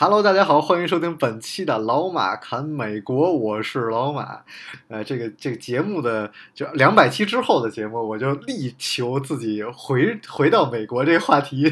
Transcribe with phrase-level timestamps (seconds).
[0.00, 4.42] Hello，大家好，欢迎收听本期的老马侃美国，我是老马。
[4.86, 11.64] 呃，这个这个节目的就两百期之后的节目，我就力求自己回回到美国这个话题。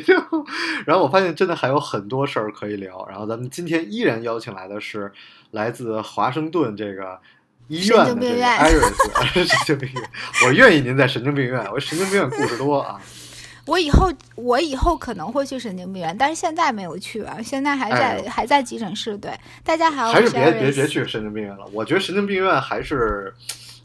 [0.85, 3.07] 然后我发现真的还有很多事儿可以聊。
[3.09, 5.13] 然后咱们今天依然邀请来的是
[5.53, 7.17] 来自华盛顿这个
[7.69, 10.03] 医院的这个艾瑞斯神经病院。
[10.49, 13.01] 我愿意您在神经病院，我神经病院故事多啊。
[13.67, 19.19] 我以后我以后可能会去神经病院，但是现在没有去啊，现在还在、哎还在急诊室。
[19.19, 19.33] 对，
[19.65, 21.67] 大家还要，还是别别别去神经病院了。
[21.73, 23.35] 我觉得神经病院还是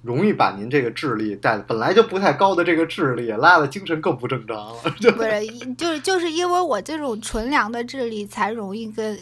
[0.04, 4.96] 容易把您这个智力带本来就不太高的这个智力拉的精神更不正常了。
[5.00, 5.46] 就不是，
[5.78, 9.18] 就是就是因为我这种纯良的智力，才容易跟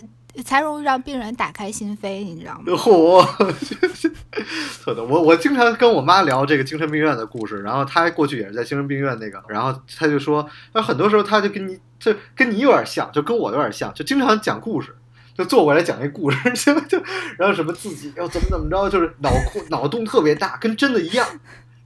[0.46, 2.64] 才容易让病人打开心扉，你知道吗？
[2.76, 3.26] 嚯，
[4.84, 5.06] 特逗。
[5.06, 14.96] 我我经常跟我妈聊这个精神病院的故事，然后她过去也是在精神病院那个，然后她就说，那很多时候她就跟你就跟你有点像，就跟我有点像，就经常讲故事。
[15.38, 17.02] 就坐过来讲一故事，就就，
[17.38, 21.26] 然后什么自己要怎么怎么着，就是脑库脑洞特别大，跟真的一样。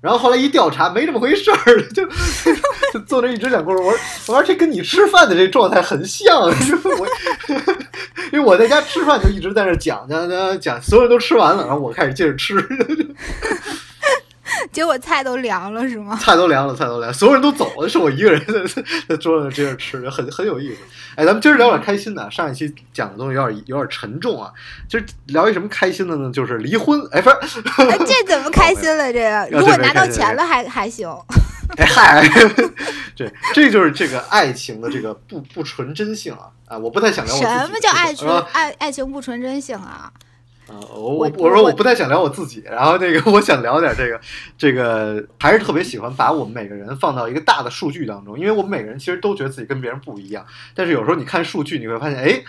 [0.03, 2.05] 然后后来一调查，没这么回事儿，就
[2.91, 3.77] 就坐那一直讲故事。
[3.77, 7.07] 我说，我说这跟你吃饭的这状态很像，因为我
[8.33, 12.53] 因为我在家吃饭就一直在那讲讲讲讲，所有人都吃完了，然后我开始接着吃，
[14.73, 16.19] 结果菜都凉了是吗？
[16.21, 20.81] 菜都凉了，菜都凉了，所有人都走了，是我一个人在在桌上接着吃，很很有意思。
[21.15, 24.51] 哎，咱们今儿聊点开心的，上一期讲的东西有点有点沉重啊，
[24.89, 26.31] 今儿聊一什么开心的呢？
[26.33, 26.99] 就是离婚。
[27.11, 29.13] 哎，不是，哎这怎么开心了？
[29.13, 31.07] 这个 如果拿到钱了还还行。
[31.77, 32.23] 哎嗨，
[33.15, 36.77] 对，这就是这个爱情的这个不不纯真性啊啊！
[36.77, 40.11] 我不太想聊我什么叫爱情是吧爱爱情不纯真性啊？
[40.73, 44.19] 啊，我我我我说我我不太想聊我自己，然后那个我想聊点这个
[44.57, 52.43] 这个，还是特别喜欢把我们每个人放到一个大的数据当中，因为我们每个人其实都觉得自己跟别人不一样，但是有时候你看数据，你会发现，哎，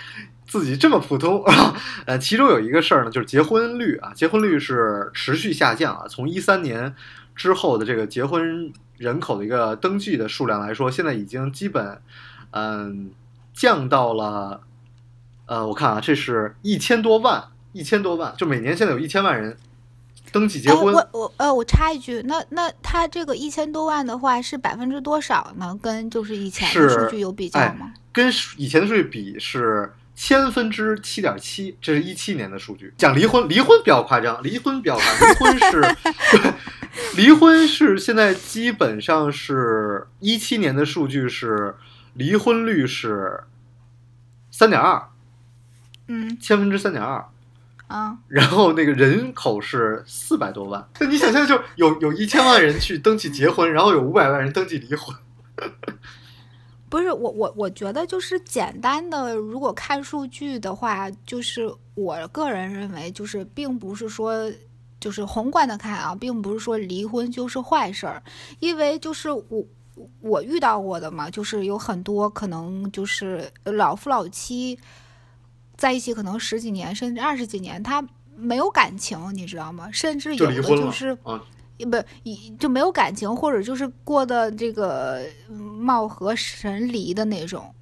[0.46, 1.44] 自己这么普通。
[2.06, 6.94] 呃，其中有一个事儿呢，就是结婚率啊，结婚率是持续下降啊，从一三年
[7.36, 12.00] 之后的这个结婚人口的一个登记的数量来说，现在已经基本
[12.52, 13.10] 嗯
[13.52, 14.62] 降到了。
[15.46, 19.54] 呃，我看啊，这是一千多万，一千多万，就每年现在有一千万人
[20.30, 20.94] 登记结婚。
[20.94, 25.76] 哎、我我呃，我插一句，那那他这个一千多万的话是百分之多少呢？
[25.82, 27.92] 跟就是以前的数据有比较哎吗？
[28.12, 32.94] 跟以前的数据比是千分之七点七，这是一七年的数据。
[32.96, 35.96] 讲离婚，离婚比较夸张，离婚比较夸张，离婚是，
[37.18, 41.74] 离婚是现在基本上是一七年的数据是
[42.12, 43.42] 离婚率是
[44.52, 45.08] 三点二，
[46.06, 47.26] 嗯千分之三点二。
[47.86, 55.14] 啊，然后那个人口是四百多万，那你想象就有有一千万人去登记结婚，然后有五百万人登记离婚，
[56.88, 64.50] 不是我我我觉得就是简单的，如果看数据的话，就是我个人认为，就是并不是说。
[65.00, 68.22] 就是宏观的看啊，并不是说离婚就是坏事儿，
[68.58, 69.62] 因为就是我
[70.22, 74.78] 我遇到过的嘛，就是有很多可能就是老夫老妻
[75.76, 79.88] 在一起可能十几年甚至二十几年，他没有感情，你知道吗？
[79.92, 81.42] 甚至有的就是啊。
[81.76, 85.20] 不一就没有感情，或者就是过的这个
[85.50, 87.74] 嗯貌合神离的那种。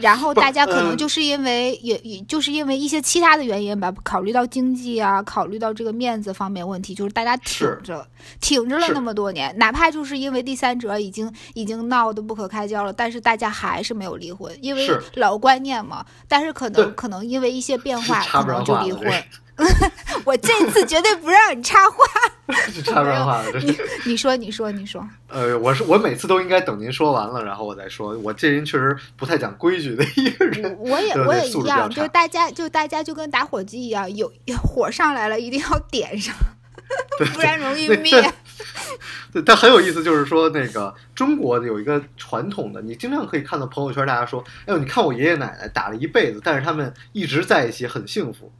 [0.00, 8.06] 然后大家可能嗯就是因为、也也就是因为一些其他的原因吧，考虑到经济啊，考虑到这个面子方面问题，就是大家挺着
[8.40, 16.04] 挺着了那么多年，哪怕就是因为第三者已经已经闹得不可开交了，但是大家还是没有离婚，因为老观念嘛。
[16.26, 19.51] 但是可能可能因为一些变化，可能就离婚这。
[20.24, 21.96] 我这次绝对不让你插话。
[22.74, 23.58] 这插不上话了。
[23.60, 28.16] 你你说你说你说，呃，我是我每次都应该等您说完了，然后我再说。
[28.18, 30.76] 我这人确实不太讲规矩的一个人。
[30.78, 34.30] 我我也我也一样，就是大家就大家就跟打火机一样，有
[34.62, 36.34] 火上来了一定要点上，
[37.18, 38.32] 对不然容易灭。
[39.32, 48.52] 对，但很有意思，就是说那个中国有一个传统的，你经常可以看到朋友圈，大家说，哎呦，你看我爷爷奶奶打了一辈子，但是他们一直在一起，很幸福。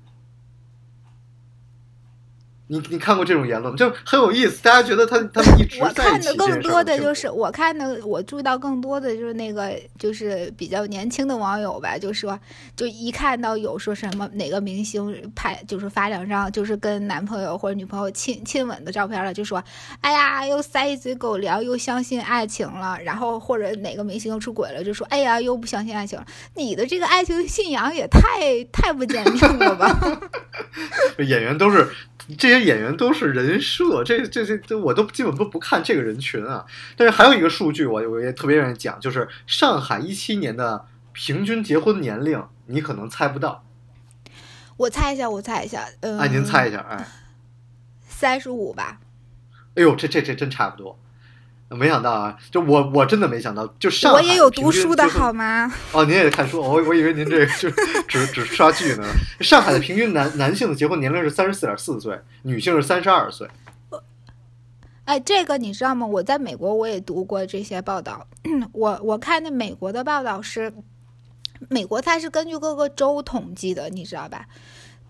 [2.72, 3.76] 你你看过这种言论吗？
[3.76, 12.38] 就很有意思，大家觉得他他们一直我看的更多的就是，我看的我注意到更多的就是那个就是比较年轻的网友吧，就说
[12.74, 19.62] 就一看到有说什么哪个明星拍就是发两张就是跟男朋友或者女朋友亲亲吻的照片了，就说
[20.00, 26.24] 哎呀又塞一嘴狗粮，又相信爱情了，然后或者哪个明星又出轨了，就说哎呀又不相信爱情了，
[26.54, 30.20] 你的这个爱情信仰也太太不坚定了吧？
[31.18, 31.86] 演员都是
[32.38, 36.64] 这些演员都是人设，这这这这我都基本都不看这个人群啊。
[36.96, 43.64] 但是还有一个数据我，我也特别愿意讲，就是上海一七年的平均结婚年龄，你可能猜不到。
[44.76, 47.06] 我猜一下，我猜一下，嗯，哎，您猜一下，哎，
[48.06, 49.00] 三十五吧。
[49.74, 50.98] 哎呦，这这这真差不多。
[51.74, 55.72] 没想到啊，就我我真的没想到，就上海我也有读书的好吗？
[55.92, 57.70] 哦，您也看书，我我以为您这个就
[58.06, 59.04] 只只刷剧呢。
[59.40, 63.48] 上海的平均男男性的结婚年龄是三十四点四岁，女性是三十二岁。
[65.04, 66.06] 哎，这个你知道吗？
[66.06, 68.26] 我在美国我也读过这些报道，
[68.72, 70.72] 我我看那美国的报道是，
[71.68, 74.46] 美国它是根据各个州统计的，你知道吧？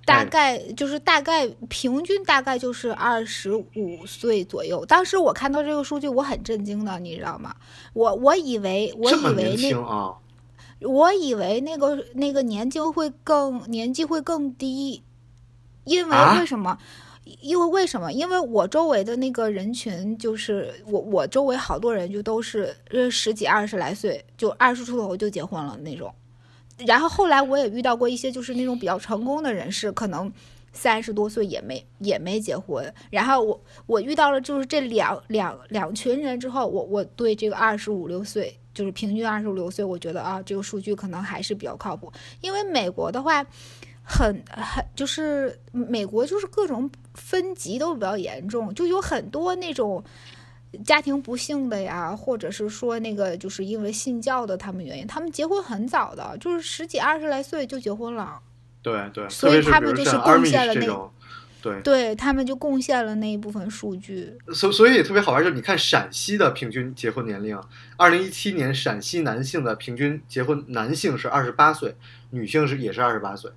[0.05, 4.85] 大哎概就是大概平均大概就是二十五岁左右。
[4.87, 7.55] 当时我看到这个数据，我很震惊的，你知道吗？
[7.93, 10.17] 我我以为我以为那啊！
[10.81, 15.03] 我以为那个那个年纪会更年纪会更低，
[15.85, 16.77] 因为啊为什么？
[17.41, 18.13] 因为为什么？
[18.13, 26.13] 因为我周围的那个人群，就是我我周围好多人就都是呃十几二十来岁，就二十出头就结婚了那种。
[26.87, 30.33] 然后后来我也遇到过一些就是那种比较成功的人士，可能
[30.73, 32.93] 三十多岁也没也没结婚。
[33.11, 42.13] 然后我我遇到了就是这两两两群人之后，我我对这个二十五六岁，就是平均二十五六岁，我觉得啊这个数据可能还是比较靠谱。
[42.41, 43.45] 因为美国的话，
[44.03, 50.03] 很很就是美国就是各种分级都比较严重，就有很多那种。
[50.85, 58.39] 家庭不幸的呀，或者是说那个就是因为信教的他们原因，他们结婚很早的，就是十几二十来岁就结婚了。
[58.83, 61.11] 对对，所以他们就是贡献了那
[61.63, 64.37] 对，对他们就贡献了那一部分数据。
[64.53, 67.57] 所所以也特别好玩，就是你看陕西的平均结婚年龄，
[67.97, 71.95] 二零一七年陕西男性的平均结婚男性是二十八岁，
[72.31, 73.53] 女性是也是二十八岁，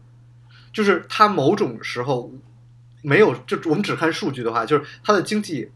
[0.72, 2.32] 就是他某种时候
[3.02, 5.72] 没有，就我们只看数据的话，就是他的经济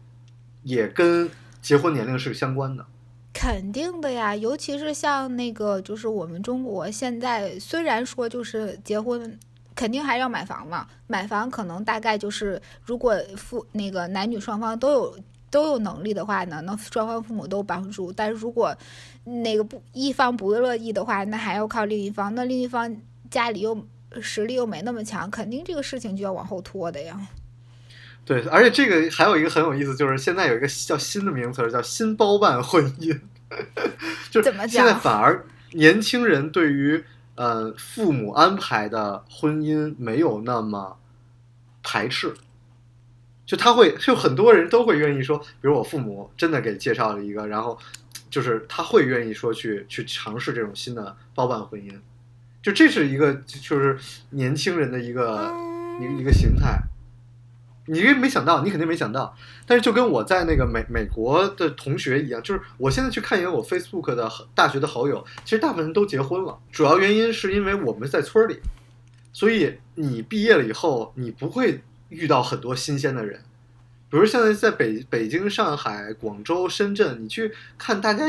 [0.62, 1.30] 也跟
[1.60, 2.86] 结婚年龄是相关的。
[3.32, 9.38] 肯定的呀，尤其是像那个，就是我们中国现在虽然说就是结婚，
[9.74, 15.18] 肯定还要买房嘛，买房可能大概就是如果父那个男女双方都有
[15.48, 18.12] 都有能力的话呢，那双方父母都帮助。
[18.12, 18.76] 但是如果
[19.24, 22.94] 那个不一方不乐意的话，那还要靠另一方，那另一方
[23.30, 23.86] 家里又
[24.20, 27.28] 实力又没那么强，肯定这个事情就要往后拖的呀。
[28.30, 33.18] 对，而且这个还有一个很有意思，就是现在有一个叫新的名词，叫新包办婚姻，
[34.30, 37.02] 就是现在反而年轻人对于
[37.34, 40.96] 呃父母安排的婚姻没有那么
[41.82, 42.32] 排斥，
[43.44, 47.76] 就他会就很多人都会愿意说，比如我父母真的给介绍了一个，然后
[48.30, 51.92] 就是他会愿意说去去尝试这种新的包办婚姻，
[52.62, 53.98] 就这是一个就是
[54.30, 55.52] 年轻人的一个、
[56.00, 56.80] 一个一个形态。
[57.90, 66.56] 你因为没想到，你肯定没想到，但是就跟我在那个美美国的同学一样，就是我现在去看一眼我 Facebook 的大学的好友，其实大部分人都结婚了。
[66.70, 68.60] 主要原因是因为我们在村里，
[69.32, 73.40] 所以你毕业了以后，你不会遇到很多新鲜的人。
[74.08, 78.24] 比如现在在北北京、上海、广州、深圳，你去看大家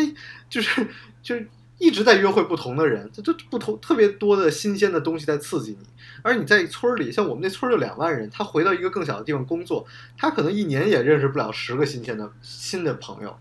[0.50, 0.88] 就是
[1.22, 1.48] 就是
[1.82, 5.88] 一直在约会不同的人，这这不同特别多的新鲜的东西在刺激你。
[6.22, 13.36] 而你在村儿里，像我们那村儿就两万人，他回到一个更小的地方工作，他可能一年也认识不了十个新鲜的新的朋友，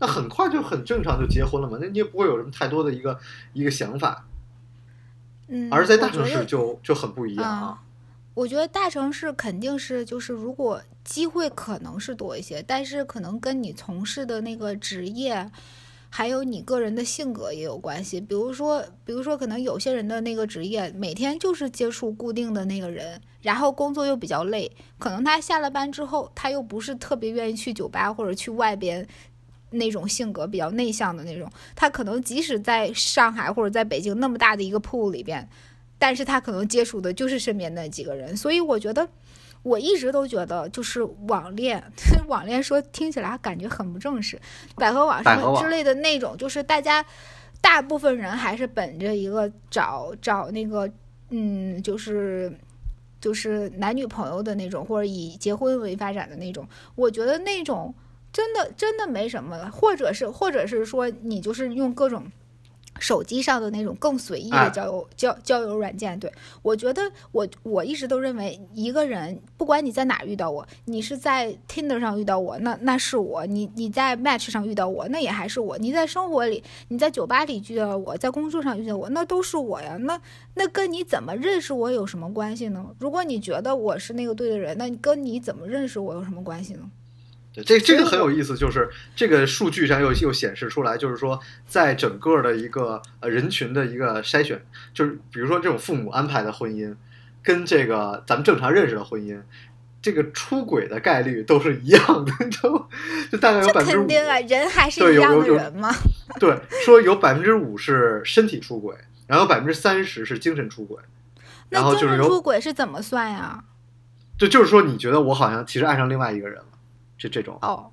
[0.00, 3.16] 那很快就很正常就结婚了嘛，那你也不会有什么太多的一个
[3.52, 4.26] 一个想法。
[5.46, 7.82] 嗯，而在大城市就就很不一样啊。
[8.34, 15.48] 我觉得大城市肯定是就是，如果机会可能是多一些，但是可能跟你从事的那个职业，
[16.16, 18.18] 还有你个人的性格也有关系。
[18.18, 29.06] 比如说，比如说，可能有些人的那个职业每天就是接触固定的那个人，然后工作又比较累，可能他下了班之后，他又不是特别愿意去酒吧或者去外边。
[29.70, 35.46] 那种性格比较内向的那种，他可能即使在上海或者在北京那么大的一个铺里边，
[35.98, 39.06] 但是他可能接触的就是身边那几个人，所以我觉得，
[39.66, 41.82] 我一直都觉得就是网恋，
[42.28, 44.40] 网恋说听起来感觉很不正式，
[44.76, 47.04] 百合网百合网上之类的那种，就是大家
[47.60, 50.88] 大部分人还是本着一个找找那个，
[51.30, 52.56] 嗯，就是
[53.20, 57.92] 就是男女朋友的那种，或者以结婚为发展的那种，我觉得那种
[58.32, 62.30] 真的真的没什么了，或者是或者是说你就是用各种。
[62.98, 79.96] 手机上的那种更随意的哎交友、交交友软件，对我觉得我我一直都认为，一个人不管你在哪遇到我，你是在 Tinder 上遇到我，那那是我；你你在 Match 上遇到我，那也还是我；你在生活里，你在酒吧里遇到我，在工作上遇到我，那都是我呀。
[80.00, 80.20] 那
[80.54, 82.94] 那跟你怎么认识我有什么关系呢？
[82.98, 86.90] 如果你觉得我是那个对的人，那跟你怎么认识我有什么关系呢？
[87.56, 96.94] 对，这这个很有意思，就是这个数据上又又显示出来，就是说，在整个的一个呃人群的一个筛选，就是比如说这种父母安排的婚姻，
[97.42, 99.40] 跟这个咱们正常认识的婚姻，
[100.02, 102.86] 这个出轨的概率都是一样的，你知道吗？
[103.32, 105.90] 就大概有这百分之五，肯定啊，人还是一样的人嘛。
[106.38, 108.94] 对，说有百分之五是身体出轨，
[109.26, 110.98] 然后百分之三十是精神出轨，
[111.70, 113.64] 然那精后就是有神出轨是怎么算呀？
[114.38, 116.66] 就就是说，你觉得我好像其实爱上另外一个人了，
[117.18, 117.58] 这这种。
[117.62, 117.90] 哦，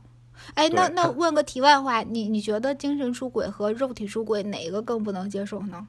[0.53, 5.87] 哎，那那问个题外话，你你觉得精神出轨和肉体出轨哪一个更不能接受呢？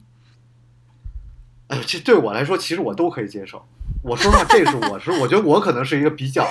[1.67, 3.65] 哎，这对我来说，其实我都可以接受。
[4.03, 6.47] 我说实话，这是我是我觉得我可能是一个比较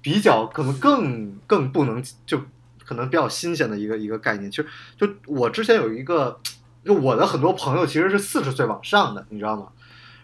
[0.00, 2.40] 比较可能更更不能就
[2.84, 4.50] 可能比较新鲜的一个一个概念。
[4.50, 4.66] 其实
[4.96, 6.40] 就我之前有一个，
[6.84, 9.68] 就我的很多朋友其实是四十岁往上的，你知道吗？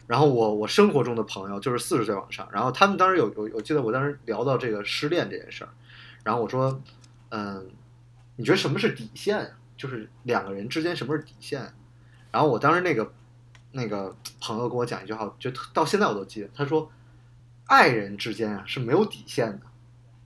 [0.09, 5.71] 然后我我生活中的朋友就是四十岁往上，然后他们当时有有我记得我当时聊到这个失恋这件事儿，
[6.25, 6.83] 然后我说，
[7.29, 7.69] 嗯，
[8.35, 9.51] 你觉得什么是底线呀？
[9.77, 11.73] 就是两个人之间什么是底线？
[12.33, 13.13] 然后我当时那个
[13.73, 16.49] 那个朋友跟我讲一句话，就到现在我都记得。
[16.55, 16.91] 他说，
[17.67, 19.67] 爱人之间啊是没有底线的，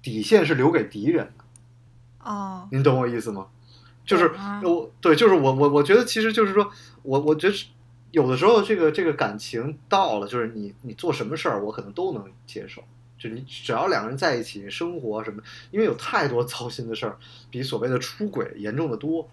[0.00, 1.44] 底线是留给敌人的。
[2.30, 3.48] 哦，您懂我意思吗？
[4.04, 6.70] 就是我对，就是我我我觉得其实就是说
[7.02, 7.66] 我我觉得是
[8.12, 12.85] 有的时候这个这个感情到了，就是你你做什么事儿，我可能都能接受。
[13.19, 17.19] 就你只要两个人在一起生活什么，因为有太多糟心的事儿，
[17.50, 19.28] 比所谓的出轨严重的多。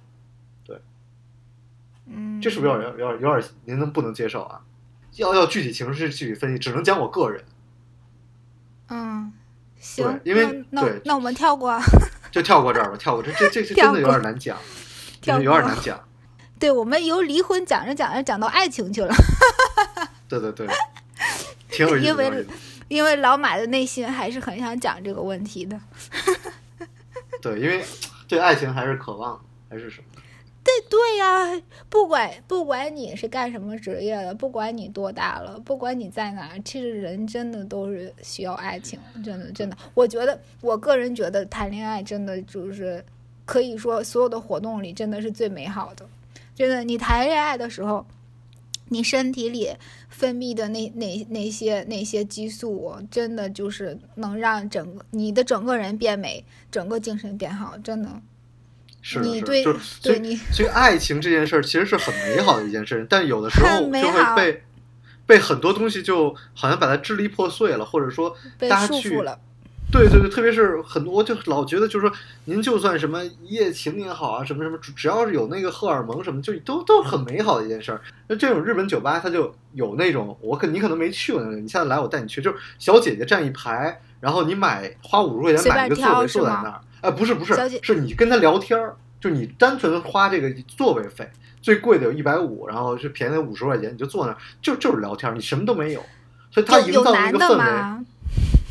[2.11, 4.59] 嗯，这是不是有点有点有点您能不能接受啊？
[5.17, 7.43] 要要具体情势具体分析，只能讲我个人，
[8.87, 9.31] 嗯，
[9.79, 11.79] 行，因为那对那那我们跳过，
[12.31, 14.57] 就跳过这儿吧，跳过这这这这真的有点难讲，
[15.21, 16.03] 真的有点难讲。
[16.59, 19.13] 对我们由离婚讲着讲着讲到爱情去了，
[20.27, 20.67] 对对对，
[21.69, 22.23] 挺有意思的。
[22.25, 22.45] 因为
[22.89, 25.79] 因为老马的内心还是很想讲这个问题的。
[27.41, 27.83] 对，因为
[28.27, 29.39] 对爱情还是渴望，
[29.69, 30.07] 还是什么
[30.61, 30.73] 对。
[30.89, 39.77] 对呀、不管不管你是干什么职业的，不管你多大了，不管你在哪儿，其实人真的都是需要爱情，真的真的。
[39.93, 43.03] 我觉得，我个人觉得谈恋爱真的就是
[43.45, 46.05] 可以说所有的活动里真的是最美好的。
[46.59, 48.05] 真的，你谈恋爱的时候，
[48.89, 49.69] 你身体里
[50.09, 58.09] 分泌的那那那些那些激素，真的就是能让整个你的整个人变美，整个精神变好，真的。
[59.01, 59.63] 是，是，你对
[60.03, 64.63] 对你所以爱情这件事儿其实是很美好的一件事，但有的时候就会被
[65.25, 69.39] 被很多东西就好像把它支离破碎了，或者说被大家去束缚了。
[69.91, 72.15] 对对对，特别是很多，我就老觉得就是说，
[72.45, 77.99] 您就算什么一夜情也好啊，什么什么，只只要是有那个荷尔蒙什么，就都都很美好的一件事儿。
[78.27, 91.27] 那这种日本酒吧，它就有那种，我可你可能没去过那个，你下次来我带你去，就是小姐姐站一排，然后你买花五十块钱买一个座位坐在那儿，哎，不是不是，是你跟他聊天儿，就你单纯花这个座位费，
[91.61, 96.05] 最贵的有一百五，然后是便宜的五十块钱，你就坐那儿，就就是聊天儿，你什么都没有，
[96.51, 98.05] 所以他营造了一个氛围。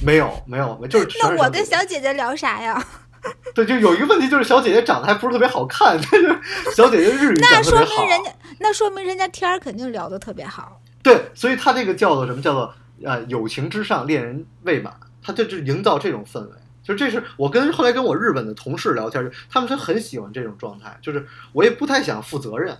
[0.00, 0.04] 吗？
[0.06, 2.82] 没有没有，就是那我跟小姐姐聊啥呀？
[3.52, 6.40] 对，就有一个问题，就是小姐姐长得还不是特别好看，但是
[6.74, 8.08] 小姐姐日语那讲好说明。
[8.08, 10.80] 人家，那说明人家天儿肯定聊得特别好。
[11.02, 12.40] 对，所以他这个叫做什么？
[12.40, 14.94] 叫做呃友情之上，恋人未满。
[15.20, 16.52] 他就就营造这种氛围。
[16.82, 20.96] 就这是我跟后来跟我日本的同事聊天，就他们是很喜欢这种状态。
[21.02, 22.78] 就是我也不太想负责任，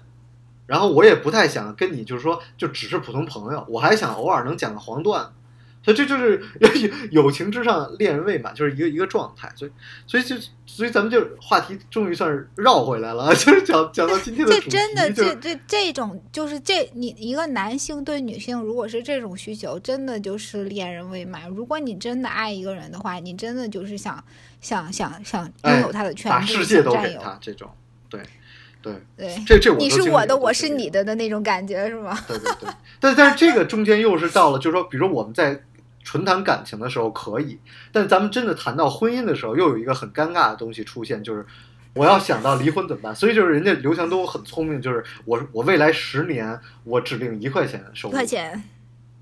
[0.67, 5.31] 然后我也不太想跟你就是说就只是普通朋友，我还想偶尔能讲个黄段子。
[5.89, 6.43] 所以这就是
[7.11, 9.51] 友情之上，恋人未满，就是一个一个状态。
[9.57, 9.71] 所以，
[10.07, 21.49] 所以就所以咱们就话题终于算是绕回来了， 就是讲讲到今天的主题，这真的，这这这种就是这你一个男性对女性，如果是这种需求，真的就是恋人未满。
[21.49, 24.23] 如果你真的爱一个人的话，你真的就是想
[24.61, 27.01] 想想想拥有他的全把部，世界都有。
[27.01, 27.71] 给他，这种，
[28.11, 28.21] 对
[28.83, 32.17] 对，对，这这我你是我的，我是你的的那种感觉是吗？
[32.29, 35.61] 对对对，但但是这个中间又是到了，就是说，比如说我们在
[36.09, 37.59] 纯谈感情的时候可以，
[37.93, 41.45] 但咱们真的谈到婚姻的时候，又有一个很尴尬的东西出现，就是
[41.93, 43.15] 我要想到离婚怎么办？
[43.15, 48.65] 所以就是人家刘强东很聪明，就是我我未来十年我只领一块钱收入，一块钱，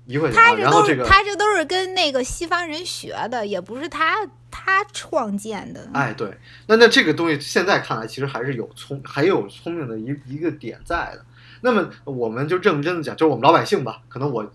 [0.05, 5.89] 一块钱啊，他这都是这个他这都是跟那个西方人学的，也不是他他创建的。
[5.93, 11.25] 哎，对，那那这个东西现在看来，其实还是有聪，还有聪明的一一个点在的。
[11.59, 14.49] 那么我们就认真的讲，就是我们老百姓吧，可能我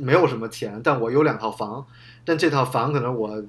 [0.00, 1.86] 没有什么钱，但我有两套房，
[2.24, 3.42] 但这套房可能我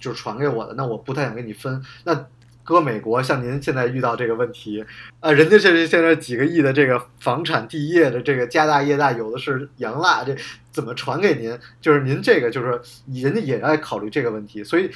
[0.00, 1.82] 就传给我的，那我不太想跟你分。
[2.04, 2.26] 那
[2.62, 4.82] 搁美国，像您现在遇到这个问题，
[5.20, 10.34] 啊，人家这是现在几个亿的这个房产地业的这个家大业大，有的是洋蜡，这
[10.72, 11.58] 怎么传给您？
[11.80, 12.80] 就是您这个就是
[13.12, 14.90] 人家也在考虑这个问题，所以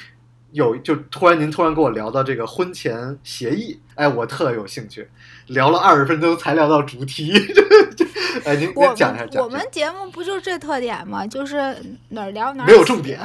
[0.51, 5.07] 有就突然您突然跟我聊到这个婚前协议，哎，我特有兴趣，
[5.45, 7.31] 聊了二十分钟才聊到主题，
[8.45, 11.25] 哎，您我您讲一下，我们节目不就是这特点吗？
[11.25, 11.75] 就是
[12.09, 13.19] 哪儿聊哪儿没有重点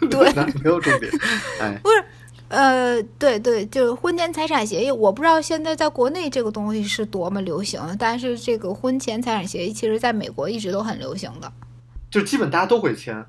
[0.00, 0.32] 写 对，
[0.62, 1.10] 没有重点，
[1.60, 2.04] 哎，不是，
[2.48, 11.52] 呃，对对，就是婚前财产协议，我不知道现在在国内这个东西是多么流行，但是这个婚前财产协议其实在美国一直都很流行的。
[12.10, 13.24] 就基本大家都会签。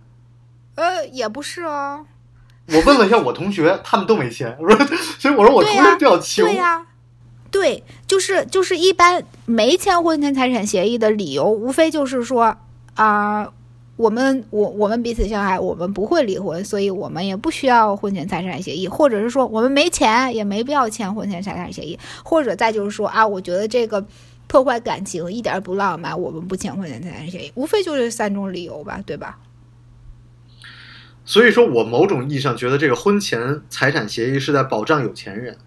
[0.75, 2.05] 呃，也不是哦，
[2.67, 4.85] 我问了一下我同学，他们都没签，我说，
[5.17, 6.85] 所以我说我同学比较穷，对呀、对，
[7.51, 12.57] 对就是就是一般没签婚前财产协议的理由，无非就是说
[12.95, 13.51] 啊、
[13.95, 24.05] 我们我我们彼此相爱，我们不会离婚，所以我们也不需要婚前财产协议，或者是说我们没钱，也没必要签婚前财产协议，或者再就是说啊，我觉得这个
[24.47, 29.39] 破坏感情一点不浪漫，我们不签婚前财产协议，无非就这三种理由吧，对吧？
[31.23, 35.57] 所以说我某种意义上觉得这个婚前财产协议是在保障有钱人。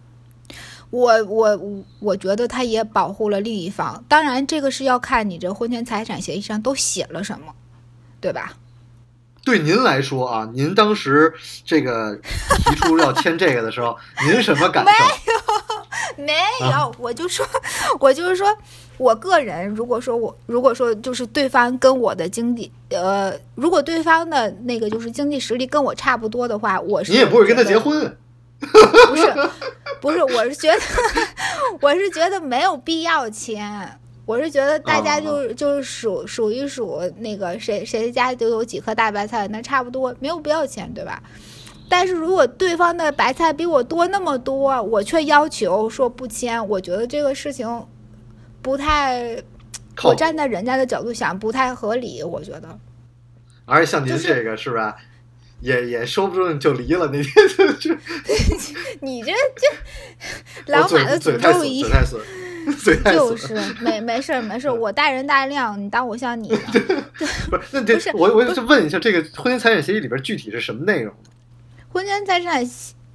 [0.90, 1.58] 我我
[2.00, 7.52] 我觉得他也保护了另一方，当然这个是要看你这婚前财产协议上都写了什么，
[8.20, 8.54] 对吧？
[9.42, 11.32] 对您来说啊，您当时
[11.64, 12.14] 这个
[12.66, 14.90] 提出要签这个的时候，您什么感受？
[16.18, 17.46] 没有，没有我就说，
[17.98, 18.46] 我就是说，
[18.98, 28.14] 我个人如果说我如果说就是对方跟我的经济呃，如果对方的那个就是经济实力跟我差不多的话，我是你也不会跟他结婚，
[28.60, 29.32] 不是，
[30.00, 30.80] 不是，我是觉得，
[31.80, 33.98] 我是觉得没有必要签。
[34.26, 41.20] 我是觉得大家就、就是数数一数那个谁谁家就有几颗大白菜，那差不多没有必要签，对吧？
[41.88, 47.86] 但是如果对方的白菜比我多那么多，我却要求说不签，我觉得这个事情
[48.62, 49.42] 不太，
[50.04, 52.78] 我站在人家的角度想不太合理，我觉得。
[53.64, 54.96] 而且像您就是这个是吧，
[55.60, 57.94] 也也说不准就离了那天就就
[59.00, 61.84] 你这这老马的诅咒一。
[63.04, 66.58] 就是没没事儿没事儿，我大人大量，你当我像你呢？
[67.50, 71.12] 不是，那这不是我我就问一下，这个婚前财产协议里边具体是什么内容？
[71.88, 72.62] 婚前财产，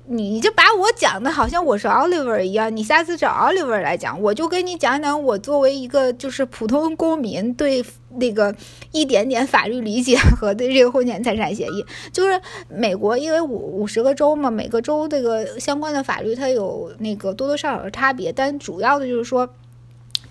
[0.08, 7.84] 你就把我讲的好像我是 Oliver 一样，你下次找 Oliver 来讲，我就跟你讲讲我作为一个就是普通公民对
[8.18, 8.56] 那个
[8.91, 12.39] 一点点法律理解和对这个婚前财产协议， 就是
[12.70, 19.50] 美国因为五五十个州嘛，每个州这个相关的法律它有那个多多少少的差别，但主要的就是说。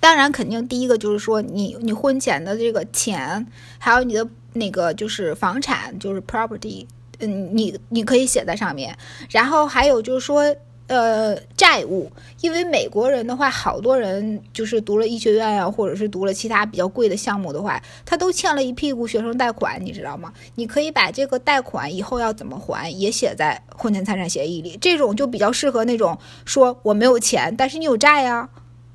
[0.01, 3.47] 当然，肯定第一个就是说你你婚前的这个钱，
[3.79, 6.87] 还有你的那个就是房产，就是 property，
[7.21, 8.97] 嗯，你你可以写在上面。
[9.31, 10.55] 然后还有就是说，
[10.87, 20.31] 呃，债务，因为美国人的话，好多人就是读了医学院啊，或者是读了其他比较贵的项目的话，他都欠了一屁股学生贷款，你知道吗？
[20.57, 28.47] 你可以把这个贷款以后要怎么还也写在婚前财产协议里，这种就比较适合那种说我没有钱，但是你有债呀、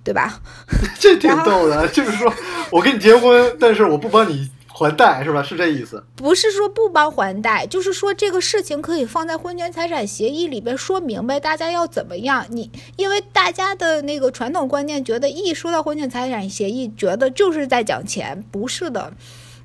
[0.03, 0.39] 对吧？
[0.99, 2.32] 这挺逗的，就是说
[2.69, 4.47] 我跟你结婚，但是我不帮你
[4.80, 5.44] 还贷，是吧？
[5.44, 6.02] 是这意思？
[6.15, 12.46] 不是说不帮还贷，就是说这个事情可以放在婚前财产协议里边说明白，大家要怎么样。
[12.48, 19.12] 你因为大家的那个传统观念觉得，一说到婚前财产协议，觉得就是在讲钱，不是的。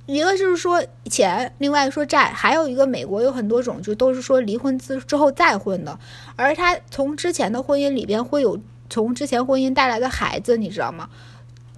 [0.06, 5.96] 一个就是说钱，另外说债，还有一个美国有很多种，就都是说离婚之之后再婚的，
[6.34, 8.58] 而他从之前的婚姻里边会有
[8.90, 11.08] 从之前婚姻带来的孩子，你知道吗？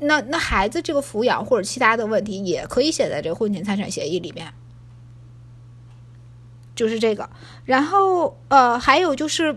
[0.01, 4.53] 那那孩子这个抚养或者其他的问题也可以写在这个婚前财产协议里面，
[6.75, 7.29] 就是这个。
[7.65, 9.57] 然后呃，还有就是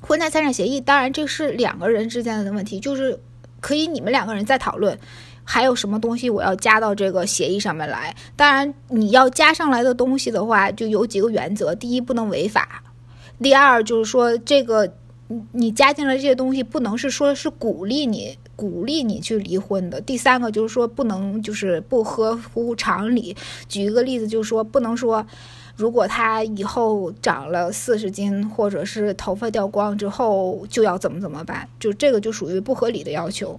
[0.00, 3.20] 婚前财产协议，当然这是两个人之间的问题，就是
[3.60, 4.98] 可以你们两个人再讨论。
[5.42, 8.14] 还有什么东西我要加到这个协议上面来？
[8.36, 12.62] 当然，你要加上来的东西的话，就有几个原则：第一，不能违法；
[13.42, 14.94] 第二，就是说这个
[15.26, 19.98] 你你加进来这些东西，不能是说是鼓励你鼓励你去离婚的。
[20.02, 23.34] 第三个就是说不能就是不合乎常理。
[23.66, 25.26] 举一个例子，就是说不能说，
[25.76, 33.58] 如果他以后长了四十斤，或者是头发掉光之后就要怎么怎么办，就这个就属于不合理的要求。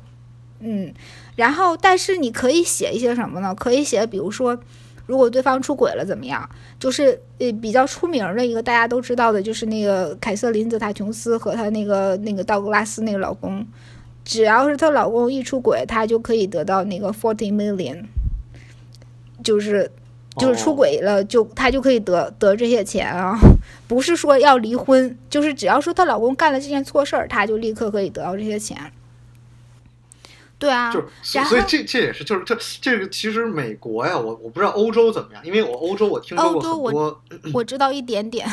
[0.60, 0.94] 嗯，
[1.36, 3.56] 然后但是你可以写一些什么呢？
[3.56, 4.60] 可以写，比如说。
[5.08, 6.48] 如果对方出轨了怎么样？
[6.80, 13.66] 就是呃比较出名的一个大家都知道的，就是那个凯瑟琳·泽塔琼斯和她那个那个道格拉斯那个老公，
[14.24, 18.04] 只要是她老公一出轨，她就可以得到那个 forty million，
[19.44, 19.92] 就是
[20.38, 23.38] 就是出轨了就她就可以得得这些钱啊，
[23.88, 28.78] 不是说要离婚，就是只要说她老公干了这件错事儿，她就立刻可以得到这些钱。
[30.58, 31.08] 对啊，就是
[31.46, 37.22] 所以这这也是就是这这个其实美国呀，我我不知道欧洲怎么样，因为我欧洲我听说过很多
[37.54, 38.48] 我知道一点点。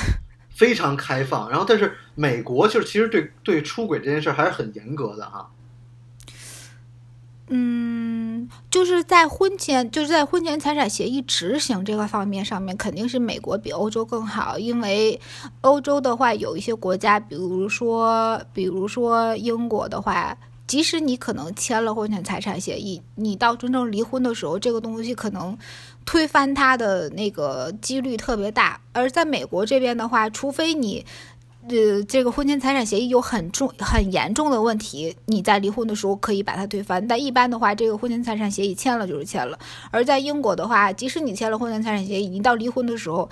[0.56, 5.48] 非常开放，然后但是美国就是其实对对出轨这件事儿还是很严格的哈。
[7.50, 14.58] 嗯，就是在婚前，就是在婚前财产协议执行这个方面上面，肯定是美国比欧洲更好。
[14.58, 15.18] 因为
[15.62, 25.56] 欧洲的话，有一些国家，比如说，比如说英国的话，即使你可能签了婚前财产协议，你到真正离婚的时候，这个东西可能
[26.04, 28.78] 推翻它的那个几率特别大。
[28.92, 31.06] 而在美国这边的话，除非你
[31.66, 37.06] 呃，这个婚前财产协议有很重、很严重的问题，你在离婚的时候可以把它推翻。
[37.06, 39.58] 但一般的话，这个婚前财产协议签了就是签了。
[39.90, 43.28] 而在英国的话，即使你签了婚前财产协议，你到离婚的时候，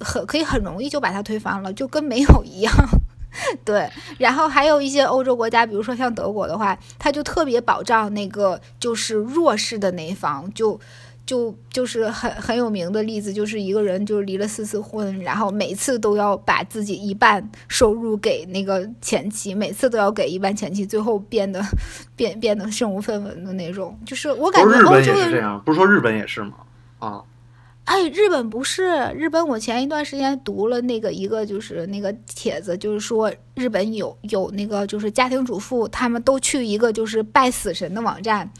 [0.00, 2.72] 很可以很容易就把它推翻了，就跟没有一样。
[3.64, 10.78] 对，然后还有一些欧洲国家，比如说像德国的话，它就特别保障那个就是弱势的那一方，就
[11.26, 21.62] 就就是很很有名的例子，就是一个人就是离了四次婚，然后每次都要把自己一半收入给那个前妻，每次都要给一半前妻，最后变得
[22.14, 23.98] 变变得身无分文的那种。
[24.04, 26.54] 就是我感觉欧洲是这样，不是说日本也是吗？
[26.98, 27.22] 啊，
[27.84, 38.50] 哎，日本不是日本，我前一段时间读了那个一个就是那个帖子，就是说日本有有那个就是家庭主妇，他们都去一个就是拜死神的网站，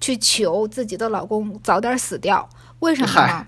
[0.00, 2.48] 去求自己的老公早点死掉。
[2.80, 3.46] 为什么呢？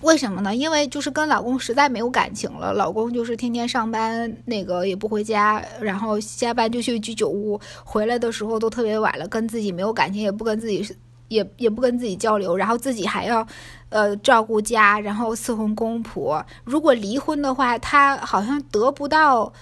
[0.00, 0.52] 为什么呢？
[0.52, 10.84] 因为就是跟老公实在没有感情了，老公就是天天上班，那个也不回家，然后下班就去居酒屋，回来的时候都特别晚了，跟自己没有感情，也不跟自己
[11.28, 13.46] 也也不跟自己交流，然后自己还要
[13.90, 16.44] 呃照顾家，然后伺候公婆。
[16.64, 19.52] 如果离婚的话，他好像得不到。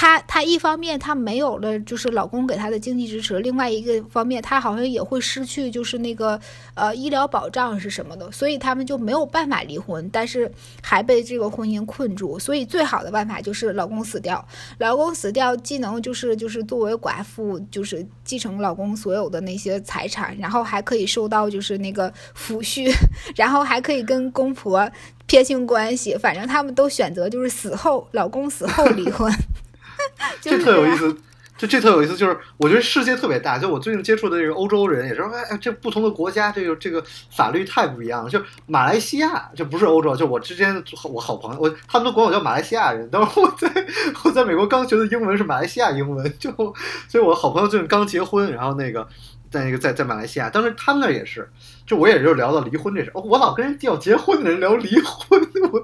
[0.00, 6.40] 她她一方面她没有了就是老公给她的经济支持，另外一个方面她好像也会失去就是那个
[6.74, 10.48] 呃医疗保障是什么的，所以他们就没有办法离婚，但是
[10.80, 12.38] 还被这个婚姻困住。
[12.38, 14.46] 所以最好的办法就是老公死掉，
[14.78, 22.88] 老公死掉既能就是就是作为寡妇就是继承老公所有的那些财产，然后还可以收到就是那个抚恤，
[23.34, 24.88] 然后还可以跟公婆
[25.26, 29.32] 撇清关系，反正他们都选择就是死后老公死后离婚。
[30.40, 31.16] 就这特有意思。
[31.56, 33.58] 就这特有意思，就是我觉得世界特别大。
[33.58, 38.30] 就我最近接触的这个欧洲人也是，哎，哎这不同的国家，这个这个法律太不一样了。
[38.30, 43.08] 就马来西亚，这不是欧洲，就我之前我好朋友，我他们都管我叫马来西亚人。
[43.10, 43.68] 但是我在
[44.22, 46.74] 我在美国刚学的英文是马来西亚英文，就所
[47.14, 49.08] 以我好朋友最近刚结婚，然后那个
[49.50, 51.50] 在那个在在马来西亚，当时他们那儿也是，
[51.88, 55.40] 就我也就聊到离婚这事，哦我老跟人要结婚的人聊离婚，
[55.72, 55.82] 我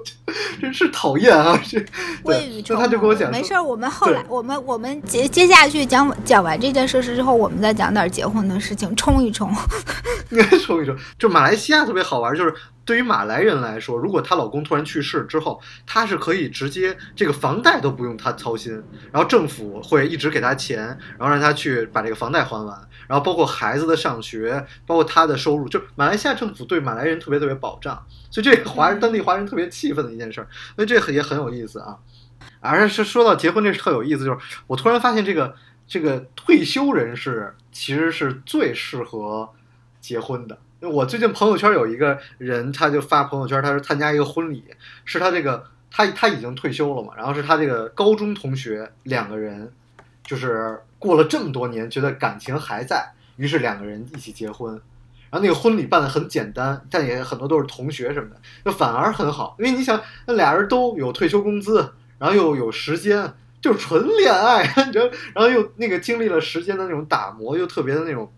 [0.61, 1.59] 真是讨厌啊！
[1.67, 1.87] 这对，
[2.23, 9.51] 未雨绸那他就跟我讲没事儿，我们后来我们我们接接下去讲讲完这件事之后，我们再讲点结婚的事情，冲一冲。
[10.29, 18.71] 应该说一冲，就马来西亚特别好玩，就是对于马来人来说，如果她老公突然去世之后，她是可以直接这个房贷都不用她操心，
[19.11, 20.85] 然后政府会一直给她钱，
[21.17, 31.97] 然后让她去把这个房贷还完，然后包括孩子的上学，包括她的收入，就马来西亚政府对马来人特别特别保障，所以这个华人当地华人特别气愤的一件事儿，所以这个也很有意思啊。
[32.59, 35.55] 而是说到结婚这是特有意思，就是我突然发现这个
[35.87, 39.49] 这个退休人士其实是最适合
[40.01, 40.57] 结婚的。
[40.81, 44.63] 我最近朋友圈有一个人，他就发朋友圈，他是参加一个婚礼，
[45.05, 49.71] 是他这个他他已经退休了嘛，然后是他这个高中同学两个人，
[50.23, 54.79] 就是过了这么多年，觉得感情还在，于是两个人一起结婚。
[55.35, 68.31] 然后那个婚礼办得很简单，但也很多都是同学什么的，那反而很好，因为你想，那俩人都有退休工资，然后又有时间，就是纯恋爱， 你知道，然后又那个经历了时间的那种打磨，又特别的那种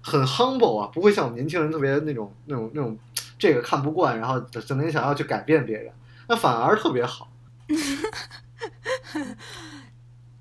[0.00, 2.98] 很 humble 啊，不会像我们年轻人特别那种那种那种
[3.38, 5.92] 这个看不惯，然后整天想要去改变别人，
[6.26, 7.30] 那反而特别好。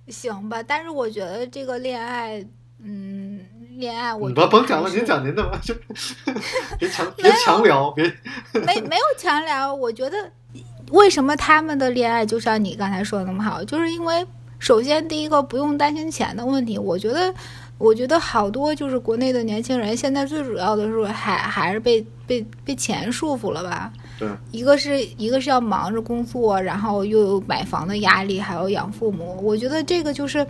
[0.08, 2.42] 行吧，但是我觉得这个恋爱，
[2.82, 3.19] 嗯，
[3.80, 5.74] 恋爱我你觉得甭甭讲了，您讲您的吧，就
[6.78, 8.04] 别强别强聊，别
[8.54, 10.18] 没没有强聊，我觉得
[10.92, 14.26] 为什么他们的恋爱就像你刚才说的那么好，就是因为
[14.60, 17.34] 首先第一个不用担心钱的问题，我觉得。
[17.80, 23.90] 我觉得好多就是国内的年轻人，现在最主要的是还 还是被被被钱束缚了吧？
[24.20, 29.40] 对，一个是一个是要忙着工作，然后又有买房的压力，还要养父母。
[29.42, 30.46] 我觉得这个就是，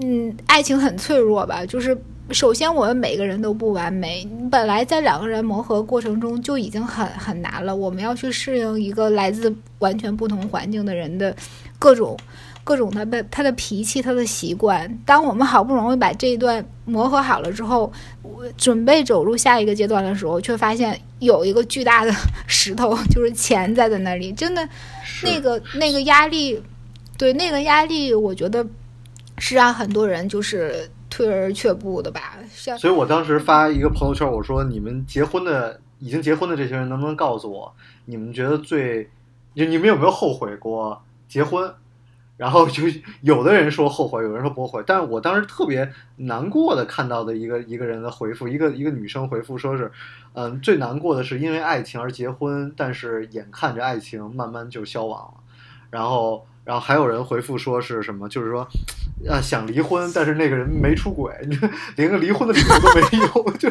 [0.00, 1.64] 嗯，爱情很脆弱吧。
[1.66, 1.96] 就是
[2.30, 11.34] 首先我们每个人都不完美，本来在两个人磨合过程中就已经很很难了，我们要去适应一个来自完全不同环境的人的
[11.78, 12.16] 各种。
[12.64, 14.88] 各种他的他的脾气，他的习惯。
[15.04, 17.92] 当我们好不容易把这一段磨合好了之后，
[18.56, 22.12] 准备走入下一个阶段的时候，却发现有一个巨大的
[22.46, 24.32] 石头，就是钱在在那里。
[24.32, 24.68] 真的，
[25.24, 26.62] 那个那个压力，
[27.18, 28.64] 对那个压力，我觉得
[29.38, 32.38] 是让很多人就是退而却步的吧。
[32.78, 39.10] 所以我当时发一个朋友圈，我说：“你们结婚的，已经结婚的这些人，能不能告诉我，你们觉得最，
[39.54, 41.72] 就你们有没有后悔过结婚？”
[42.38, 42.82] 然后就
[43.20, 49.92] 有的人说后悔，有人说不后悔，但是我当时特别难过的看到的一个一个人的回复，一个一个女生回复说是，
[50.32, 55.40] 嗯，最难过的是因为爱情而结婚，但是眼看着爱情慢慢就消亡了，
[55.90, 56.46] 然后。
[56.64, 58.66] 然后还有人回复说是什么，就是说，
[59.28, 61.34] 呃想离婚，但是那个人没出轨，
[61.96, 63.68] 连个离婚的理由都没有， 就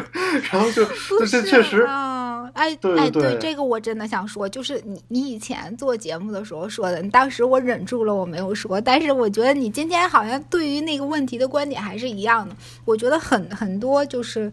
[0.50, 0.84] 然后就
[1.26, 14.52] 这确实啊，哎哎对，这个我真的想说，就是你你以前做节目的时候说的，当时我忍住了，我没有说，但是我觉得你今天好像对于那个问题的观点还是一样的，我觉得很很多就是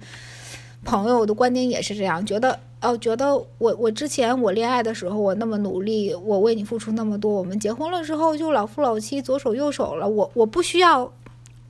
[0.86, 2.58] 朋友的观点也是这样，觉得。
[2.82, 11.12] 哦，觉得我我之前我恋爱的时候我那么努力，我为你付出那么多，我们结婚了之后就老夫老妻左手右手了，我我不需要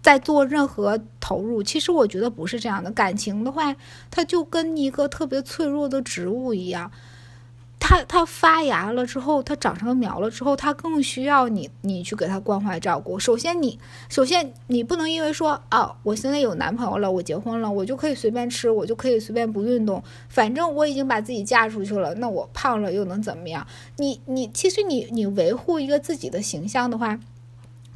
[0.03, 1.63] 再做任何投入。
[1.63, 3.75] 其实我觉得不是这样的，感情的话，
[4.11, 6.91] 它就跟一个特别脆弱的植物一样。
[7.89, 13.17] 它它发芽了之后，它长成苗了之后，它更需要你你去给它关怀照顾。
[13.17, 23.65] 首先你首先你不能因为说啊，我现在有男朋友了，我结婚了，我就可以随便吃，我就可以随便不运动，反正我已经把自己嫁出去了，那我胖了又能怎么样？
[23.97, 27.19] 你你其实你你维护一个自己的形象的话。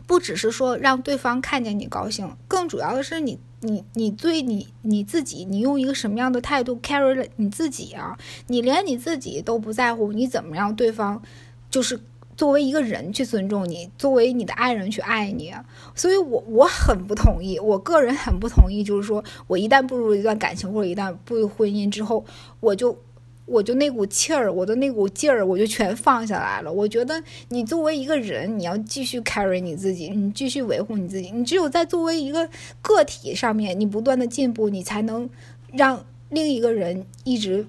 [0.06, 8.17] 不只是说让对方看见你高兴，更主要的是你你你对你你自己，你用一个什么样的态度 carry 了你自己啊？
[8.47, 11.21] 你连你自己都不在乎，你怎么让对方
[11.69, 11.99] 就是
[12.38, 15.54] 作为一个人去尊重你，作为你的爱人去爱你？
[15.95, 22.23] 所以我我很不同意，我个人很不同意，就是说我一旦步入一段感情或者一旦步入婚姻之后，
[22.60, 22.97] 我就。
[23.45, 26.71] 我就那股气儿，我的那股劲儿，我就全放下来了。
[26.71, 31.29] 我觉得你作为一个人，你要继续 carry 你自己，你继续维护你自己。
[31.29, 32.49] 你只有在作为一个
[32.82, 35.29] 个体上面，你不断的进步，你才能
[35.73, 37.67] 让另一个人一直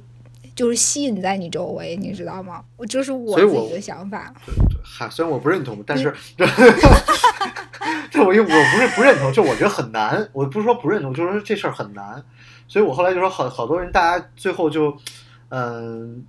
[0.54, 2.62] 就是吸引在你周围，你知道吗？
[2.76, 4.32] 我这是我自己的想法。
[4.46, 6.14] 对对，哈，虽然我不认同，但是，
[8.12, 10.28] 这我又我不是不认同，就我觉得很难。
[10.32, 12.22] 我不是说不认同，就是说这事儿很难。
[12.68, 14.96] 所以我后来就说，好好多人，大家最后就。
[15.48, 16.24] 嗯，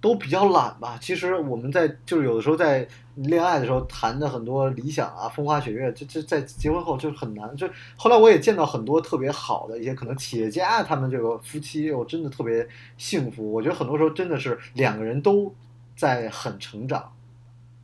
[0.00, 0.98] 都比较懒吧。
[1.00, 2.86] 其实我们在就是有的时候在
[3.16, 7.56] 恋爱的时候谈的很多理想啊，风花雪月，这这在结婚后就很难。
[7.56, 12.66] 就后来我也见到很多特别好的一些可能企业家，他们这个夫妻又真的特别
[12.98, 13.52] 幸福。
[13.52, 15.54] 我觉得很多时候真的是两个人都
[15.94, 17.12] 在很成长，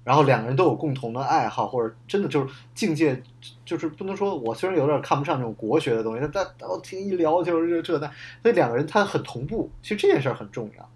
[0.02, 3.22] 然后两个人都有共同的爱好，或者真的就是境界，
[3.64, 8.06] 就是不能说我虽然有点看不上这种国学的东西，但但我听一聊就是这那，
[8.42, 9.70] 所以两个人他很同步。
[9.82, 10.88] 其实这件事儿很重要。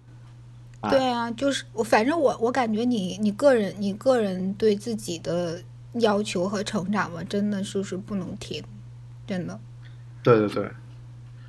[0.89, 5.61] 对啊，就是我，反正我我感觉你你个人你个人对自己的
[5.93, 8.63] 要求和成长吧，真的就是不能停，
[9.25, 9.59] 真的。
[10.21, 10.69] 对对对。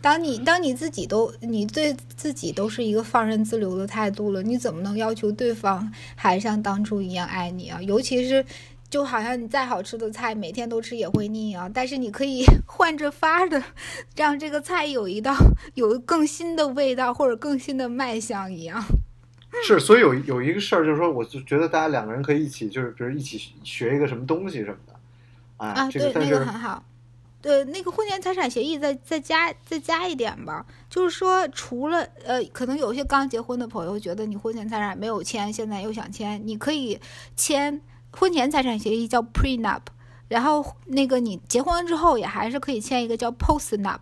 [0.07, 7.83] 当你当你自己都你对自己都是一个放任自流的态度了，你怎么能要求对方还像当初一样爱你啊？
[7.83, 8.47] 尤其是
[8.89, 11.69] 就好像你再好吃的菜，每天都吃也会腻啊。
[11.75, 13.61] 但是你可以 换着法的
[14.15, 15.35] 让这个菜有一道
[15.75, 18.81] 有更新的味道或者更新的卖相一样。
[19.67, 24.95] 是，所以有有一个事儿，就是说，我就觉得大家两个人可以一起，就是比如一起学一个什么东西什么的，
[25.57, 26.85] 啊，对，那个很好。
[27.47, 36.99] 呃，那个婚前财产协议再再加再加一点吧，就是说，除了呃，可能有些刚结婚的朋友觉得你婚前财产没有签，现在又想签，你可以
[37.37, 37.81] 签
[38.11, 39.83] 婚前财产协议叫 prenup，
[40.27, 44.01] 然后那个你结婚之后也还是可以签一个叫 postnup。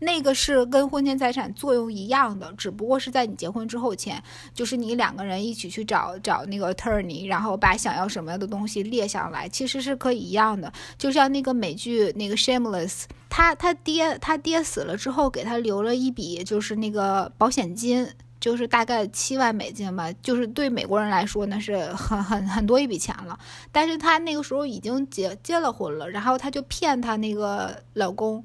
[0.00, 4.22] 那个是跟婚前财产作用一样的，只不过是在你结婚之后签，
[4.54, 10.72] 就是你两个人一起去找找那个 attorney，然后把想要什么样的东西列下来，其实是可以一样的。
[10.96, 18.08] 就像那个美剧那个 Shameless，他他爹他爹死了之后，给他留了一笔就是那个保险金，
[18.38, 23.38] 就是大概七万美金吧，就是对美国人来说那是很很很多一笔钱了。
[23.72, 28.42] 但是他那个时候已经结结了婚了，然后他就骗他那个老公。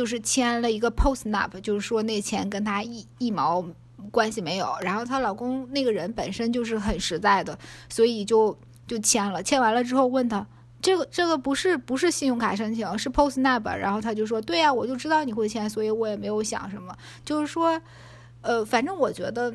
[0.00, 3.62] 就是签了一个 postnup，就是说那钱跟她一一毛
[4.10, 4.74] 关系没有。
[4.80, 7.58] 然后她老公那个人本身就是很实在的，
[7.90, 9.42] 所以就就签了。
[9.42, 10.46] 签完了之后问他。
[10.80, 17.78] 这个这个不是不是信用卡申请，是 postnup，然后他就说，对呀，我就知道你会签，所以我也没有想什么，就是说，
[18.40, 19.54] 呃，反正我觉得，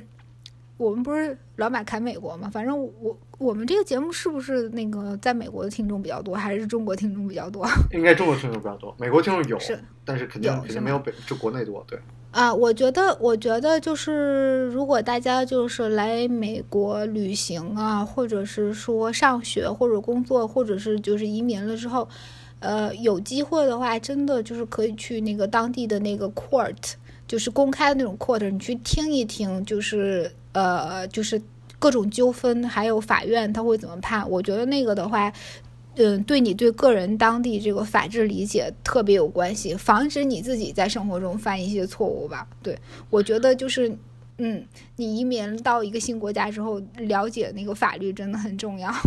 [0.78, 7.68] 我们不是老马侃美国嘛，反正我我们这个节目是不是那个在美国的听众比较多，还是中国听众比较多？
[7.94, 12.00] 应该中国听众比较多，美国听众有，是，但是肯定肯定没有北就国内多，对。
[12.32, 22.06] 啊，我觉得，我觉得就是，如果大家就是来美国旅行啊，或者是说上学或者工作，或者是就是移民了之后，
[22.60, 26.76] 呃，有机会的话，真的就是可以去那个当地的那个 court，
[27.26, 31.42] 就是公开的那种 court，你去听一听，就是呃，就是
[31.80, 34.30] 各种纠纷，还有法院他会怎么判。
[34.30, 35.32] 我觉得那个的话，
[35.96, 42.48] 嗯，对你对个人当地这个法治理解特别有关系，防止你自己在生活中犯一些错误吧。
[42.62, 42.78] 对
[43.10, 43.98] 我觉得就是，
[44.38, 44.66] 嗯，
[44.98, 48.92] 你移民到一个新国家之后，了解那个法律真的很重要。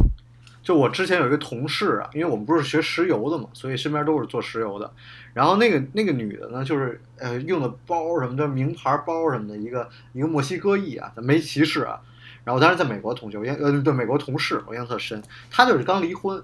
[0.63, 4.91] 就我之前有一个同事啊，因为我们不是学石油的嘛，所以身边都是做石油的。
[5.33, 12.01] 然后那个那个女的呢，就是呃用的包什么的名牌包什么的，一个一个墨西哥裔啊，没歧视啊。
[12.49, 15.23] 然后当时在美国同学，我印呃对美国同事，我印象特深。
[15.51, 16.43] 她就是刚离婚，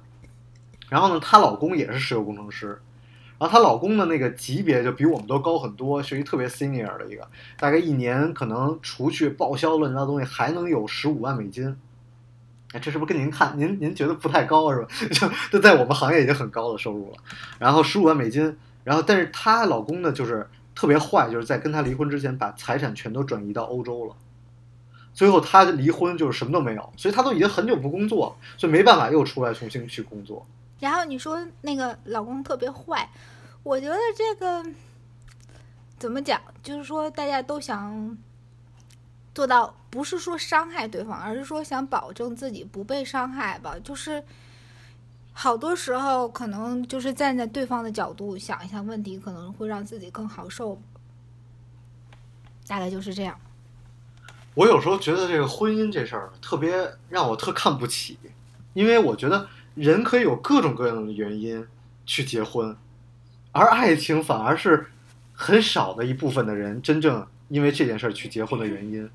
[0.91, 2.79] 然后呢，她老公也是石油工程师，
[3.39, 7.27] 然后她老公的那个级别就比我们都高很多，是一特别 senior 的一个，
[7.59, 11.75] 大概一年可能除去报销乱七八糟东西，还能有十五万美金。
[12.73, 14.89] 哎，这是不是跟您看您您觉得不太高是吧？
[15.11, 17.17] 就就在我们行业已经很高的收入了。
[17.59, 24.15] 然后十五万美金，然后但是她老公呢就是特别坏，就是在跟她离婚之前把财产全都转移到欧洲了。
[25.15, 30.45] 最后她离婚就是什么都没有，所以她都已经很久不工作，所以没办法又出来重新去工作。
[30.81, 33.09] 然后你说那个老公特别坏，
[33.63, 34.63] 我觉得这个
[35.99, 38.19] 怎么讲，就是说大家都想
[39.35, 43.77] 做到，不是说伤害对方，而是说想保证自己不被伤害吧。
[43.83, 44.23] 就是
[45.33, 50.79] 好多时候可能就是站在对方的角度想一下问题，可能会让自己更好受。
[52.67, 53.39] 大概就是这样。
[54.55, 58.19] 我有时候觉得这个婚姻这事儿特别让我特看不起，
[58.73, 61.67] 因为我觉得人可以有各种各样的原因
[62.07, 62.77] 去结婚，
[63.53, 64.87] 而爱情反而是
[65.33, 69.09] 很少的一部分的人真正因为这件事儿去结婚的原因。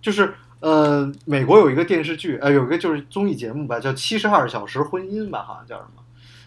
[0.00, 6.02] 就是呃，美国有一个电视剧，呃，有一个就是综艺节目吧，叫《七十二小时婚姻》吧，好像叫什么，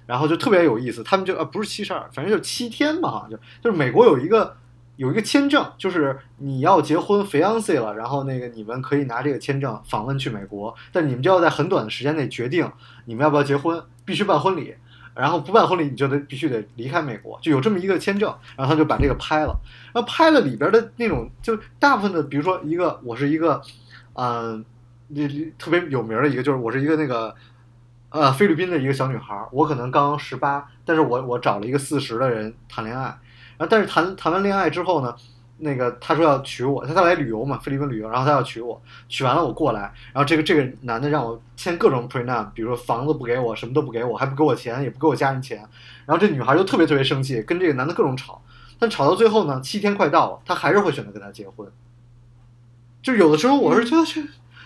[0.06, 1.04] 然后就特别有意思。
[1.04, 4.56] 他们就呃不是七十二，反正就七天吧，好像就就是美国有一个
[4.98, 12.70] 有一个签证，就是你要结婚 fiance 了，然后那个你们可以拿这个签证访问去美国，但你们就要在很短的时间内决定
[13.06, 14.76] 你们要不要结婚，必须办婚礼。
[15.16, 18.32] 然后不办婚礼，你就得必须得离开美国，就有这么一个签证。
[18.56, 19.60] 然后他就把这个拍了，
[19.92, 23.60] 然后拍了里边的那种，就大部分的，比如说一个，我是一个，
[24.14, 24.64] 嗯、
[25.08, 27.34] 那特别有名的一个，就是我是一个那个，
[28.10, 33.18] 呃，菲律宾的一个小女孩，我可能刚十八，但是我我找了一个四十的人谈恋爱，
[33.58, 35.16] 然后但是谈谈完恋爱之后呢，
[35.58, 45.58] 那个他说要娶我，他他来旅游嘛，菲律宾旅游，然后他要娶我，娶完了我过来，然后这个这个男的让我签各种 prenup，比如说房子不给我，什么都不给我，还不给我钱，也不给我家人钱，
[46.06, 48.42] 然后这女孩就特别特别生气，跟这个男的各种吵，
[48.78, 51.68] 但吵到最后呢，七天快到了，她还是会选择跟他结婚。
[53.02, 54.22] 就有的时候我是觉得这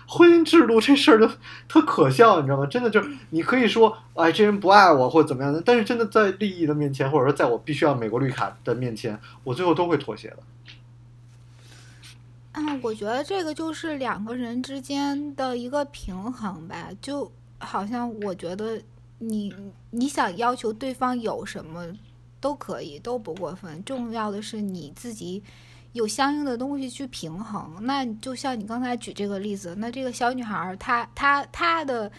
[0.08, 1.32] 婚姻制度这事儿就
[1.68, 2.66] 特可笑，你知道吗？
[2.66, 10.38] 真的就是你可以说，哎，这人不爱我或者怎么样的，但是真的在利益的面前，或者说在我必须要美国绿卡的面前，我最后都会妥协的。
[12.54, 18.82] 嗯，我觉得这个就是两个人之间的一个平衡吧，就好像我觉得
[19.20, 19.54] 你
[19.92, 21.86] 你想要求对方有什么
[22.42, 25.42] 都可以，都不过分，重要的是你自己
[25.94, 27.78] 有相应的东西去平衡。
[27.82, 32.12] 那就像你刚才举这个例子，那这个小女孩儿她她她的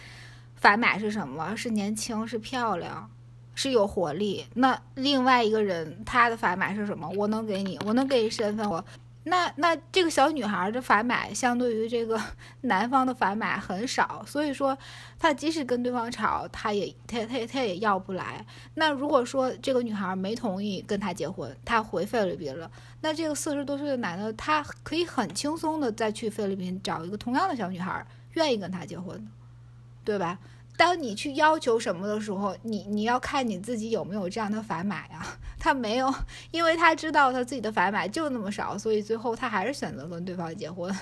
[0.55, 1.55] 反买是什么？
[1.55, 3.09] 是年轻，是漂亮。
[3.55, 7.07] 是有活力，那另外一个人她的反买是什么？
[7.15, 8.83] 我能给你，我能给你身份，我
[9.25, 12.21] 那那这个小女孩的反买相对于这个
[12.61, 14.77] 男方的反买很少，所以说
[15.17, 18.45] 她即使跟对方吵，她也她她她也要不来。
[18.75, 22.69] 那如果说这个女孩没同意跟他结婚，她回菲律宾了，
[23.01, 29.25] 那这个四十多岁的男的，他可以很轻松的再去菲律宾找一个同样的小女孩，愿意跟他结婚，
[30.03, 30.37] 对吧？
[30.75, 35.37] 当你去要求什么的时候，你你要看你自己有没有这样的反买啊。
[35.63, 36.13] 他没有，
[36.51, 40.93] 因为他知道他自己的砝码就那么少，所以最后他还是选择跟对方结婚。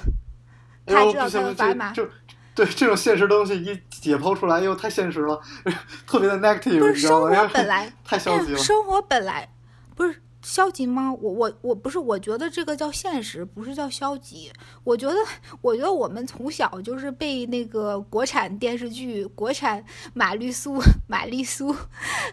[0.85, 2.11] 他知道他的反买这就
[2.53, 5.41] 对这种现实东西一解剖出来，又太现实了，
[6.05, 7.33] 特别的 negative，不是你知道吗？
[7.33, 8.57] 生活本来太消极了。
[8.59, 9.49] 生活本来
[9.95, 11.13] 不是消极吗？
[11.13, 14.51] 我我我不是，我觉得这个叫现实，不是叫消极。
[14.83, 15.15] 我觉得，
[15.61, 19.83] 我觉得我们从小就是被那个国产电视剧、国产
[20.13, 21.75] 玛丽苏、玛丽苏、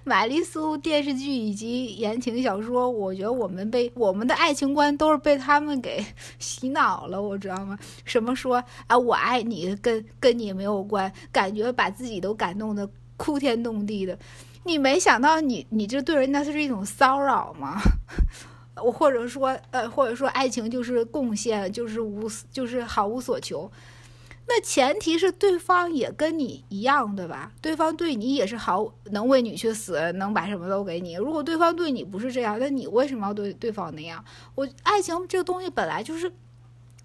[0.05, 6.05] 玛丽苏电视剧以及言情小说，我觉得我们被我们的爱情观都是被他们给
[6.39, 7.79] 洗脑了，我知道吗？
[8.05, 14.19] 什么说啊，我爱你，跟跟你没有关，感觉把自己都感动的哭天动地的。
[14.69, 17.81] 你没想到你，你这对人家是一种骚扰吗？
[18.77, 23.73] 我或者说，呃，或者说爱情就是贡献，就是无，就是毫无所求。
[24.47, 27.51] 那前提是对方也跟你一样，对吧？
[27.63, 31.15] 对方对你也是好，能为你去死，能把什么都给你。
[31.15, 34.23] 如果对方对你不是这样，那你为什么要对对方那样？
[34.55, 36.31] 我爱情这个东西本来就是。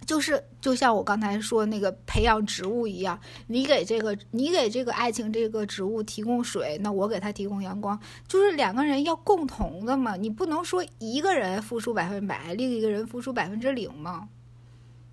[0.06, 14.30] 就是就像我刚才说那个培养植物一样，你给这个你给这个爱情这个植物提供水，那我给它提供阳光，就是两个人要共同的嘛，你不能说一个人付出百分百，另一个人付出百分之零嘛，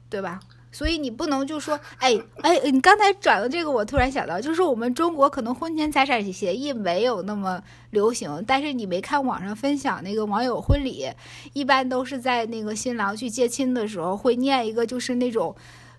[0.08, 0.40] 对吧？
[0.72, 7.60] 所以你不能就说，哎哎，你刚才转的这个，我突然想到，就是我们中国可能婚前财产协议没有那么
[7.90, 11.08] 流行，但是你没看网上分享那个网友婚礼，
[11.52, 15.54] 一般都是在那个新郎去接亲的时候会念一个，就是那种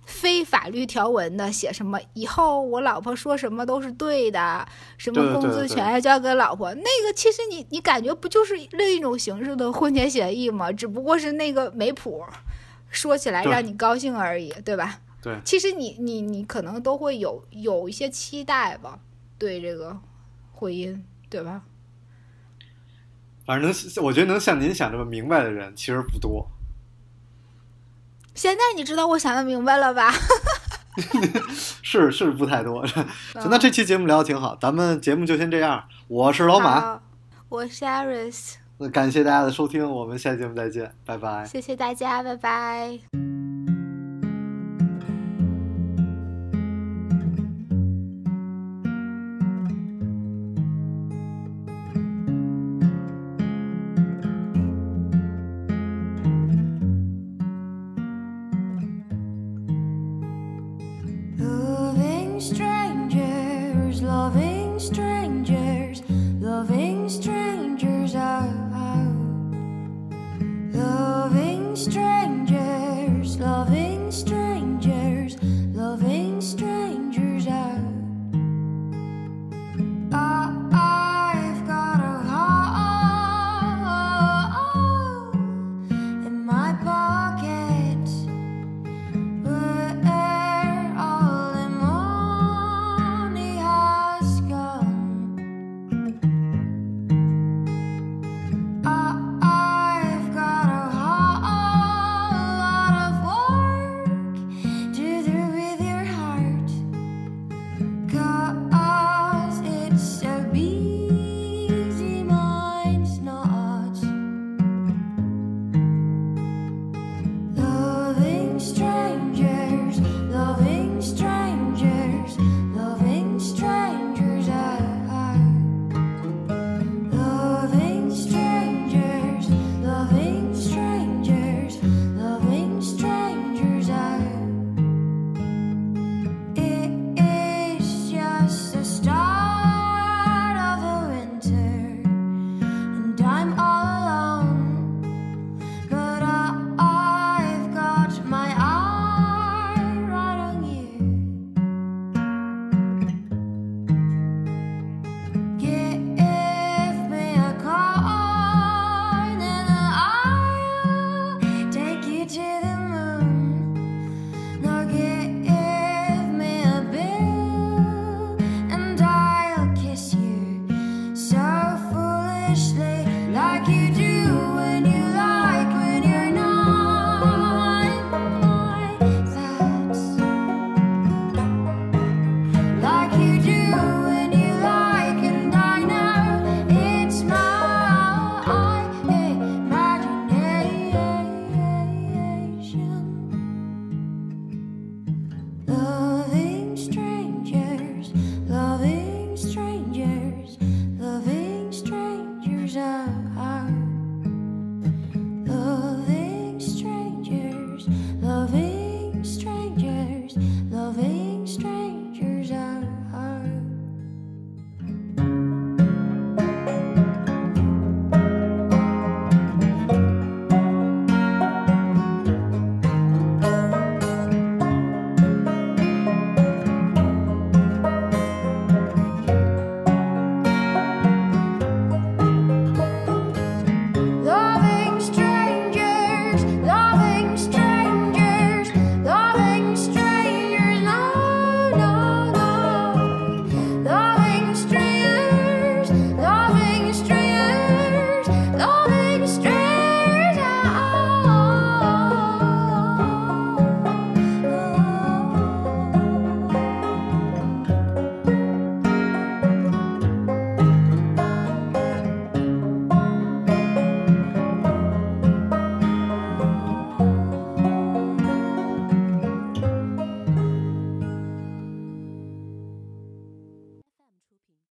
[0.05, 4.65] 非法律条文的，写什么以后我老婆说什么都是对的，
[4.97, 10.71] 什么工资全要交给老婆，那个其实你你感觉不就是另一种形式的婚前协议吗？
[10.71, 12.23] 只不过是那个没谱。
[12.91, 14.99] 说起来让你高兴而已，对吧？
[15.21, 18.99] 对，其实你你你可能都会有有一些期待吧，
[19.37, 19.97] 对这个
[20.51, 21.63] 婚姻，对吧？
[23.45, 26.47] 反正能，我觉得能像您想这么明白的人其实不多。
[28.33, 30.13] 现在你知道我想的明白了吧？
[31.81, 32.85] 是是不太多。
[32.87, 33.05] 行，
[33.49, 35.87] 那这期节目聊的挺好，咱们节目就先这样。
[36.07, 37.01] 我是老马，
[37.49, 38.60] 我是 Aris。
[38.81, 41.45] 那感谢大家的收听，我们下期节目再见，拜拜。
[41.45, 43.40] 谢谢大家，拜拜。